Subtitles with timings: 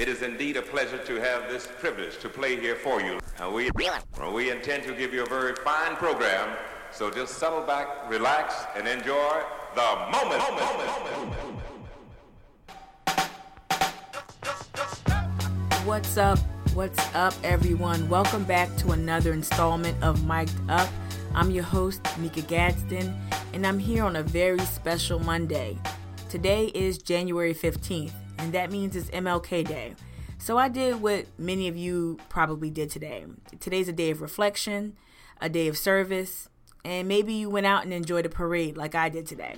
[0.00, 3.18] It is indeed a pleasure to have this privilege to play here for you.
[3.52, 3.70] We,
[4.32, 6.56] we intend to give you a very fine program,
[6.90, 9.42] so just settle back, relax, and enjoy
[9.74, 10.40] the moment.
[10.40, 10.56] moment,
[11.04, 11.36] moment.
[15.84, 16.38] What's up?
[16.72, 18.08] What's up, everyone?
[18.08, 20.88] Welcome back to another installment of Mic'd Up.
[21.34, 23.14] I'm your host, Mika Gadsden,
[23.52, 25.76] and I'm here on a very special Monday.
[26.30, 29.94] Today is January 15th, and that means it's MLK Day.
[30.38, 33.26] So I did what many of you probably did today.
[33.60, 34.96] Today's a day of reflection,
[35.40, 36.48] a day of service,
[36.82, 39.56] and maybe you went out and enjoyed a parade like I did today.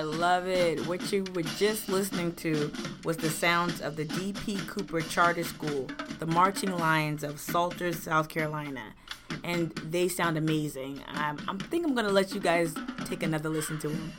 [0.00, 0.86] I love it.
[0.86, 2.72] What you were just listening to
[3.04, 4.56] was the sounds of the D.P.
[4.66, 8.94] Cooper Charter School, the Marching Lions of Salter, South Carolina.
[9.44, 11.02] And they sound amazing.
[11.06, 14.12] Um, I think I'm going to let you guys take another listen to them.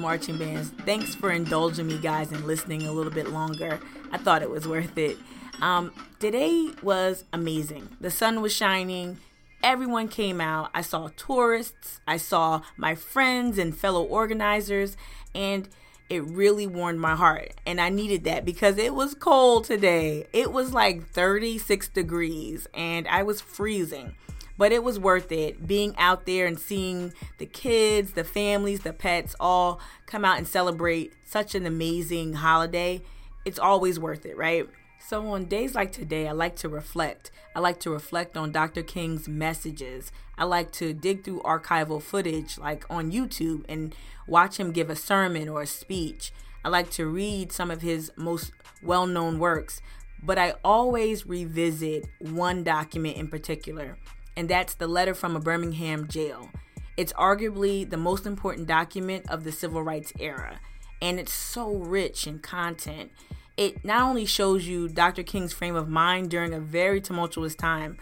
[0.00, 0.70] Marching bands.
[0.84, 3.78] Thanks for indulging me, guys, and listening a little bit longer.
[4.10, 5.16] I thought it was worth it.
[5.60, 7.88] Um, today was amazing.
[8.00, 9.18] The sun was shining.
[9.62, 10.70] Everyone came out.
[10.74, 12.00] I saw tourists.
[12.06, 14.96] I saw my friends and fellow organizers,
[15.34, 15.68] and
[16.08, 17.52] it really warmed my heart.
[17.66, 20.26] And I needed that because it was cold today.
[20.32, 24.14] It was like 36 degrees, and I was freezing
[24.60, 28.92] but it was worth it being out there and seeing the kids, the families, the
[28.92, 33.00] pets all come out and celebrate such an amazing holiday.
[33.46, 34.68] It's always worth it, right?
[34.98, 37.30] So, on days like today, I like to reflect.
[37.56, 38.82] I like to reflect on Dr.
[38.82, 40.12] King's messages.
[40.36, 43.94] I like to dig through archival footage, like on YouTube, and
[44.28, 46.34] watch him give a sermon or a speech.
[46.62, 49.80] I like to read some of his most well known works,
[50.22, 53.96] but I always revisit one document in particular
[54.40, 56.48] and that's the letter from a Birmingham jail.
[56.96, 60.60] It's arguably the most important document of the civil rights era,
[61.02, 63.12] and it's so rich in content.
[63.58, 65.24] It not only shows you Dr.
[65.24, 67.98] King's frame of mind during a very tumultuous time,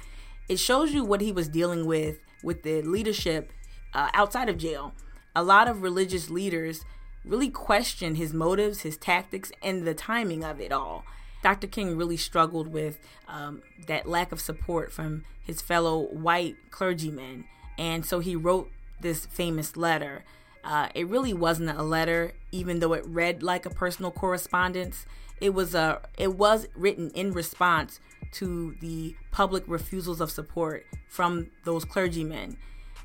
[0.49, 3.50] it shows you what he was dealing with with the leadership
[3.93, 4.93] uh, outside of jail.
[5.34, 6.84] A lot of religious leaders
[7.25, 11.05] really question his motives, his tactics, and the timing of it all.
[11.43, 11.66] Dr.
[11.66, 17.44] King really struggled with um, that lack of support from his fellow white clergymen.
[17.78, 20.25] And so he wrote this famous letter.
[20.65, 25.06] Uh, it really wasn't a letter, even though it read like a personal correspondence.
[25.41, 28.00] It was a it was written in response
[28.32, 32.56] to the public refusals of support from those clergymen.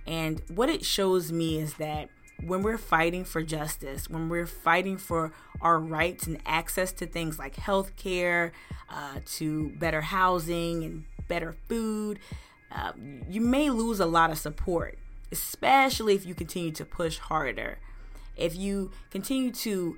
[0.05, 2.09] And what it shows me is that
[2.45, 5.31] when we're fighting for justice, when we're fighting for
[5.61, 8.51] our rights and access to things like health care,
[8.89, 12.19] uh, to better housing and better food,
[12.71, 12.91] uh,
[13.29, 14.97] you may lose a lot of support,
[15.31, 17.79] especially if you continue to push harder.
[18.35, 19.97] If you continue to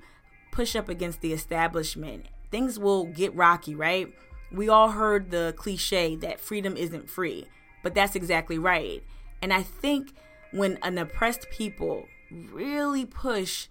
[0.52, 4.12] push up against the establishment, things will get rocky, right?
[4.52, 7.48] We all heard the cliche that freedom isn't free,
[7.82, 9.02] but that's exactly right.
[9.42, 10.12] And I think
[10.52, 13.68] when an oppressed people really push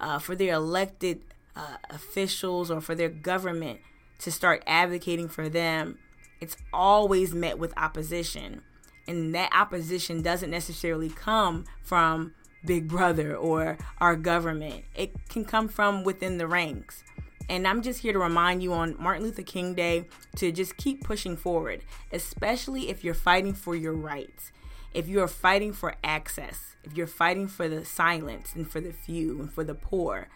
[0.00, 1.22] uh, for their elected
[1.56, 3.80] uh, officials or for their government
[4.18, 5.98] to start advocating for them,
[6.40, 8.62] it's always met with opposition.
[9.06, 15.68] And that opposition doesn't necessarily come from Big Brother or our government, it can come
[15.68, 17.02] from within the ranks.
[17.48, 20.06] And I'm just here to remind you on Martin Luther King Day
[20.36, 21.82] to just keep pushing forward,
[22.12, 24.52] especially if you're fighting for your rights
[24.94, 28.92] if you are fighting for access, if you're fighting for the silence and for the
[28.92, 30.28] few and for the poor,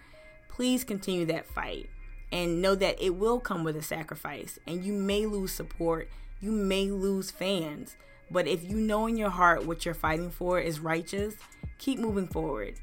[0.48, 1.90] please continue that fight
[2.32, 6.08] and know that it will come with a sacrifice and you may lose support,
[6.40, 7.96] you may lose fans.
[8.30, 11.34] But if you know in your heart what you're fighting for is righteous,
[11.78, 12.74] keep moving forward.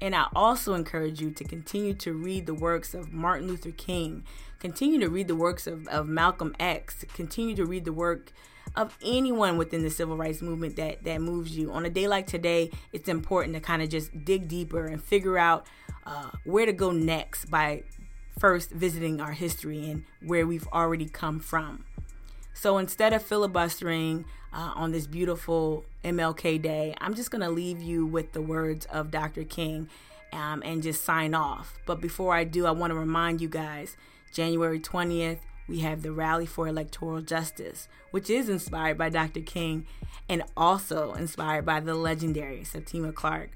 [0.00, 4.24] And I also encourage you to continue to read the works of Martin Luther King,
[4.58, 8.32] continue to read the works of, of Malcolm X, continue to read the work
[8.74, 11.72] of anyone within the civil rights movement that that moves you.
[11.72, 15.38] On a day like today, it's important to kind of just dig deeper and figure
[15.38, 15.66] out
[16.06, 17.82] uh, where to go next by
[18.38, 21.84] first visiting our history and where we've already come from.
[22.54, 27.80] So instead of filibustering uh, on this beautiful MLK Day, I'm just going to leave
[27.80, 29.44] you with the words of Dr.
[29.44, 29.88] King
[30.32, 31.78] um, and just sign off.
[31.86, 33.96] But before I do, I want to remind you guys
[34.32, 39.40] January 20th, we have the Rally for Electoral Justice, which is inspired by Dr.
[39.40, 39.86] King
[40.28, 43.50] and also inspired by the legendary Septima Clark,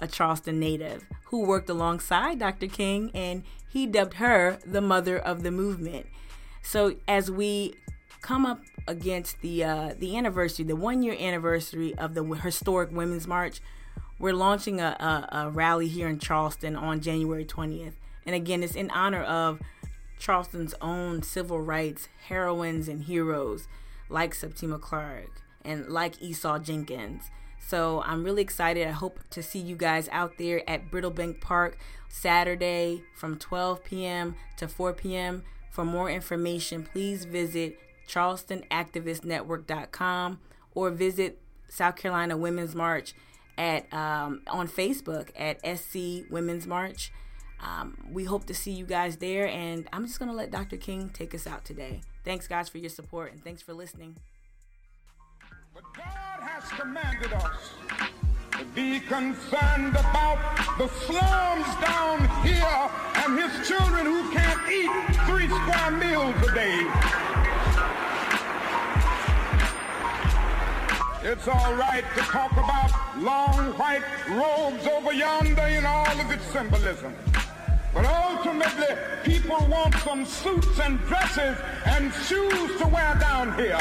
[0.00, 2.66] a Charleston native who worked alongside Dr.
[2.66, 6.06] King and he dubbed her the mother of the movement.
[6.62, 7.74] So as we
[8.20, 13.26] come up against the uh, the anniversary, the one year anniversary of the historic Women's
[13.26, 13.60] March,
[14.18, 14.96] we're launching a,
[15.32, 17.94] a, a rally here in Charleston on January 20th.
[18.24, 19.60] And again, it's in honor of
[20.22, 23.66] Charleston's own civil rights heroines and heroes
[24.08, 27.32] like Septima Clark and like Esau Jenkins.
[27.58, 28.86] So I'm really excited.
[28.86, 31.76] I hope to see you guys out there at Brittlebank Park
[32.08, 34.36] Saturday from 12 p.m.
[34.58, 35.42] to 4 p.m.
[35.72, 40.38] For more information, please visit charlestonactivistnetwork.com
[40.74, 41.38] or visit
[41.68, 43.12] South Carolina Women's March
[43.58, 47.10] at um, on Facebook at SC Women's March.
[47.62, 50.76] Um, we hope to see you guys there, and I'm just gonna let Dr.
[50.76, 52.00] King take us out today.
[52.24, 54.16] Thanks, guys, for your support, and thanks for listening.
[55.74, 57.70] But God has commanded us
[58.58, 60.38] to be concerned about
[60.76, 62.90] the slums down here
[63.24, 64.90] and his children who can't eat
[65.26, 67.22] three square meals a day.
[71.24, 76.44] It's all right to talk about long white robes over yonder in all of its
[76.46, 77.14] symbolism.
[77.94, 83.78] But ultimately, people want some suits and dresses and shoes to wear down here.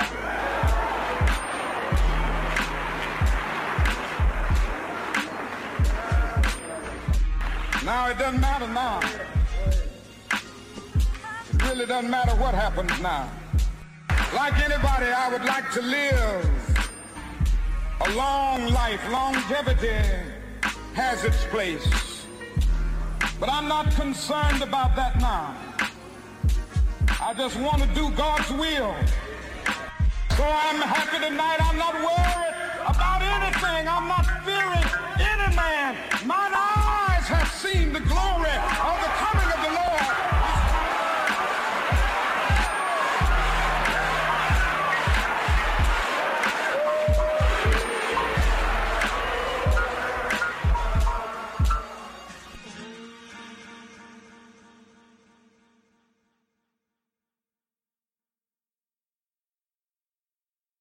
[7.85, 8.99] Now it doesn't matter now.
[11.53, 13.29] It really doesn't matter what happens now.
[14.35, 16.81] Like anybody, I would like to live
[18.01, 19.99] a long life, longevity
[20.93, 22.10] has its place.
[23.41, 25.55] But I'm not concerned about that now.
[27.19, 28.93] I just want to do God's will.
[30.37, 31.57] So I'm happy tonight.
[31.59, 32.53] I'm not worried
[32.85, 33.87] about anything.
[33.87, 34.60] I'm not fearing